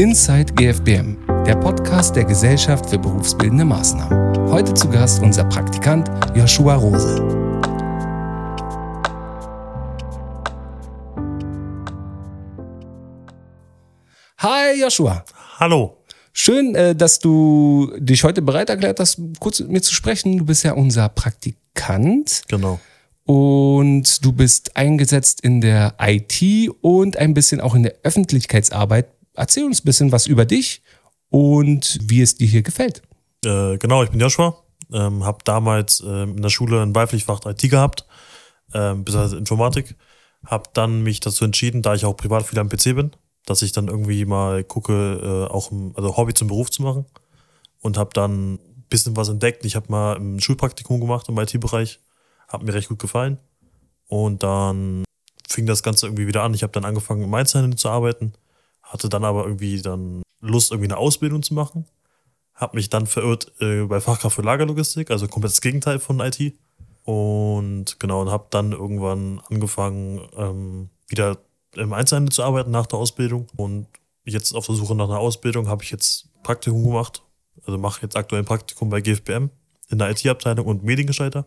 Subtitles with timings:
[0.00, 4.48] Inside GFBM, der Podcast der Gesellschaft für berufsbildende Maßnahmen.
[4.48, 7.16] Heute zu Gast unser Praktikant Joshua Rose.
[14.38, 15.24] Hi Joshua.
[15.58, 15.96] Hallo.
[16.32, 20.38] Schön, äh, dass du dich heute bereit erklärt hast, kurz mit mir zu sprechen.
[20.38, 22.44] Du bist ja unser Praktikant.
[22.46, 22.78] Genau.
[23.24, 29.17] Und du bist eingesetzt in der IT und ein bisschen auch in der Öffentlichkeitsarbeit.
[29.38, 30.82] Erzähl uns ein bisschen was über dich
[31.30, 33.02] und wie es dir hier gefällt.
[33.44, 34.56] Äh, genau, ich bin Joshua.
[34.92, 38.04] Ähm, habe damals äh, in der Schule ein Beipflichtfach IT gehabt,
[38.72, 39.96] äh, beziehungsweise Informatik.
[40.44, 43.12] Habe dann mich dazu entschieden, da ich auch privat viel am PC bin,
[43.46, 47.06] dass ich dann irgendwie mal gucke, äh, auch ein, also Hobby zum Beruf zu machen.
[47.80, 49.64] Und habe dann ein bisschen was entdeckt.
[49.64, 52.00] Ich habe mal ein Schulpraktikum gemacht im IT-Bereich
[52.48, 53.38] hat mir recht gut gefallen.
[54.08, 55.04] Und dann
[55.46, 56.54] fing das Ganze irgendwie wieder an.
[56.54, 58.32] Ich habe dann angefangen, im Einzelhandel zu arbeiten,
[58.88, 61.84] hatte dann aber irgendwie dann Lust, irgendwie eine Ausbildung zu machen.
[62.54, 66.54] Habe mich dann verirrt äh, bei Fachkraft für Lagerlogistik, also komplett das Gegenteil von IT.
[67.04, 71.38] Und genau, und habe dann irgendwann angefangen, ähm, wieder
[71.74, 73.46] im Einzelhandel zu arbeiten nach der Ausbildung.
[73.56, 73.86] Und
[74.24, 77.22] jetzt auf der Suche nach einer Ausbildung habe ich jetzt Praktikum gemacht.
[77.64, 79.50] Also mache jetzt aktuell ein Praktikum bei GFBM
[79.88, 81.46] in der IT-Abteilung und Mediengestalter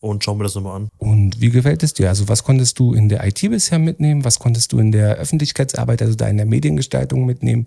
[0.00, 0.88] und schauen wir das nochmal an.
[0.98, 2.08] Und wie gefällt es dir?
[2.08, 4.24] Also was konntest du in der IT bisher mitnehmen?
[4.24, 7.66] Was konntest du in der Öffentlichkeitsarbeit, also da in der Mediengestaltung mitnehmen?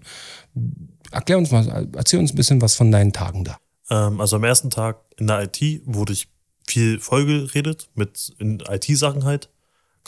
[1.12, 3.58] Erklär uns mal, erzähl uns ein bisschen was von deinen Tagen da.
[3.90, 6.30] Ähm, also am ersten Tag in der IT wurde ich
[6.68, 9.50] viel vollgeredet mit IT-Sachen halt.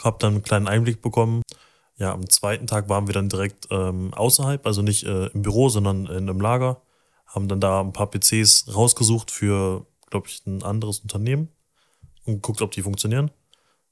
[0.00, 1.42] Hab dann einen kleinen Einblick bekommen.
[1.96, 5.68] Ja, am zweiten Tag waren wir dann direkt ähm, außerhalb, also nicht äh, im Büro,
[5.68, 6.82] sondern in einem Lager.
[7.26, 11.48] Haben dann da ein paar PCs rausgesucht für, glaube ich, ein anderes Unternehmen
[12.24, 13.30] und geguckt, ob die funktionieren.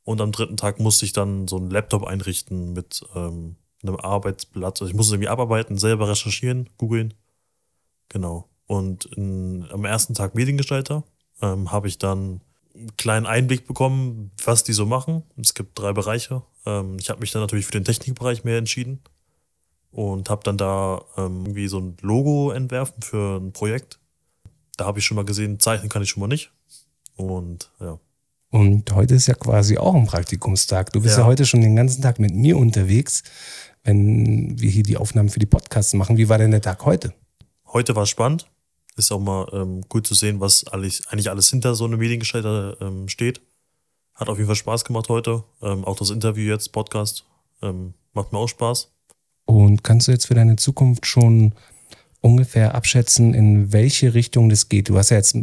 [0.05, 4.81] Und am dritten Tag musste ich dann so einen Laptop einrichten mit ähm, einem Arbeitsblatt.
[4.81, 7.15] Also ich musste irgendwie abarbeiten, selber recherchieren, googeln.
[8.09, 8.49] Genau.
[8.67, 11.05] Und in, am ersten Tag Mediengestalter
[11.43, 12.41] ähm, habe ich dann
[12.75, 15.25] einen kleinen Einblick bekommen, was die so machen.
[15.37, 16.43] Es gibt drei Bereiche.
[16.67, 19.01] Ähm, ich habe mich dann natürlich für den Technikbereich mehr entschieden
[19.91, 23.99] und habe dann da ähm, irgendwie so ein Logo entwerfen für ein Projekt.
[24.77, 26.53] Da habe ich schon mal gesehen, zeichnen kann ich schon mal nicht.
[27.17, 27.99] Und ja.
[28.51, 30.93] Und heute ist ja quasi auch ein Praktikumstag.
[30.93, 31.23] Du bist ja.
[31.23, 33.23] ja heute schon den ganzen Tag mit mir unterwegs,
[33.85, 36.17] wenn wir hier die Aufnahmen für die Podcasts machen.
[36.17, 37.15] Wie war denn der Tag heute?
[37.73, 38.51] Heute war spannend.
[38.97, 42.77] Ist auch mal ähm, gut zu sehen, was alles, eigentlich alles hinter so einem Mediengestalter
[42.81, 43.41] ähm, steht.
[44.15, 45.45] Hat auf jeden Fall Spaß gemacht heute.
[45.63, 47.25] Ähm, auch das Interview jetzt, Podcast,
[47.63, 48.91] ähm, macht mir auch Spaß.
[49.47, 51.55] Und kannst du jetzt für deine Zukunft schon
[52.21, 54.89] ungefähr abschätzen, in welche Richtung das geht?
[54.89, 55.37] Du hast ja jetzt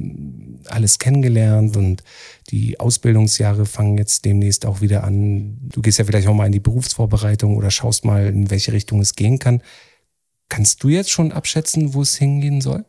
[0.68, 2.04] alles kennengelernt und
[2.50, 5.58] die Ausbildungsjahre fangen jetzt demnächst auch wieder an.
[5.62, 9.02] Du gehst ja vielleicht auch mal in die Berufsvorbereitung oder schaust mal, in welche Richtung
[9.02, 9.62] es gehen kann.
[10.50, 12.86] Kannst du jetzt schon abschätzen, wo es hingehen soll?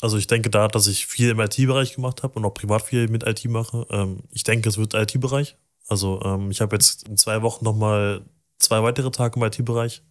[0.00, 3.08] Also ich denke da, dass ich viel im IT-Bereich gemacht habe und auch privat viel
[3.08, 3.86] mit IT mache.
[3.90, 5.56] Ähm, ich denke, es wird IT-Bereich.
[5.88, 8.24] Also ähm, ich habe jetzt in zwei Wochen nochmal
[8.58, 10.02] zwei weitere Tage im IT-Bereich.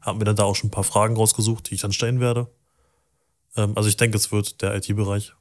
[0.00, 2.48] Haben mir dann da auch schon ein paar Fragen rausgesucht, die ich dann stellen werde.
[3.56, 5.32] Ähm, also ich denke, es wird der IT-Bereich.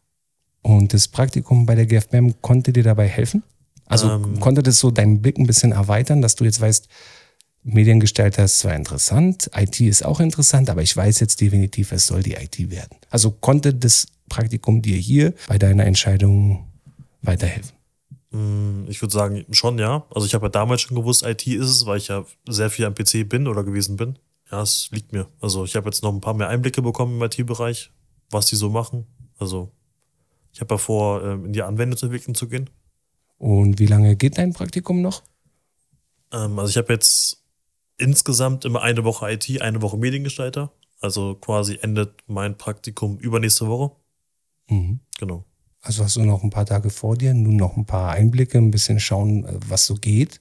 [0.61, 3.43] Und das Praktikum bei der GFBM konnte dir dabei helfen?
[3.85, 6.87] Also ähm, konnte das so deinen Blick ein bisschen erweitern, dass du jetzt weißt,
[7.63, 12.21] Mediengestalter ist zwar interessant, IT ist auch interessant, aber ich weiß jetzt definitiv, es soll
[12.21, 12.97] die IT werden.
[13.09, 16.67] Also konnte das Praktikum dir hier bei deiner Entscheidung
[17.23, 17.71] weiterhelfen?
[18.31, 20.05] Mm, ich würde sagen, schon ja.
[20.13, 22.85] Also ich habe ja damals schon gewusst, IT ist es, weil ich ja sehr viel
[22.85, 24.19] am PC bin oder gewesen bin.
[24.51, 25.27] Ja, es liegt mir.
[25.41, 27.91] Also ich habe jetzt noch ein paar mehr Einblicke bekommen im IT-Bereich,
[28.29, 29.07] was die so machen.
[29.37, 29.71] Also
[30.51, 32.69] ich habe ja vor, ähm, in die Anwendungsentwicklung zu gehen.
[33.37, 35.23] Und wie lange geht dein Praktikum noch?
[36.31, 37.43] Ähm, also ich habe jetzt
[37.97, 40.71] insgesamt immer eine Woche IT, eine Woche Mediengestalter.
[41.01, 43.95] Also quasi endet mein Praktikum übernächste Woche.
[44.69, 44.99] Mhm.
[45.19, 45.45] Genau.
[45.81, 48.71] Also hast du noch ein paar Tage vor dir, nun noch ein paar Einblicke, ein
[48.71, 50.39] bisschen schauen, äh, was so geht.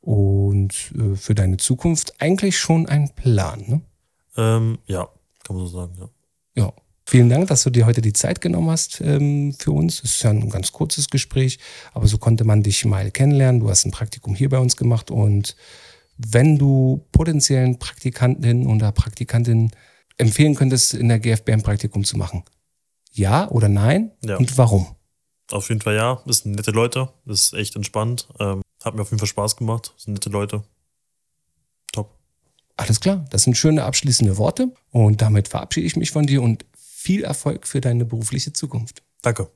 [0.00, 3.80] Und äh, für deine Zukunft eigentlich schon ein Plan, ne?
[4.36, 5.08] Ähm, ja,
[5.44, 6.08] kann man so sagen, ja.
[6.62, 6.72] Ja.
[7.08, 10.02] Vielen Dank, dass du dir heute die Zeit genommen hast ähm, für uns.
[10.04, 11.58] Es ist ja ein ganz kurzes Gespräch,
[11.94, 13.62] aber so konnte man dich mal kennenlernen.
[13.62, 15.56] Du hast ein Praktikum hier bei uns gemacht und
[16.18, 19.70] wenn du potenziellen Praktikantinnen oder Praktikantinnen
[20.18, 22.44] empfehlen könntest, in der GFB ein Praktikum zu machen,
[23.10, 24.12] ja oder nein?
[24.22, 24.36] Ja.
[24.36, 24.88] Und warum?
[25.50, 26.20] Auf jeden Fall ja.
[26.26, 27.08] Das sind nette Leute.
[27.24, 28.28] Das ist echt entspannt.
[28.38, 29.92] Ähm, hat mir auf jeden Fall Spaß gemacht.
[29.94, 30.62] Das sind nette Leute.
[31.92, 32.14] Top.
[32.76, 33.24] Alles klar.
[33.30, 34.72] Das sind schöne abschließende Worte.
[34.90, 39.02] Und damit verabschiede ich mich von dir und viel Erfolg für deine berufliche Zukunft.
[39.22, 39.48] Danke.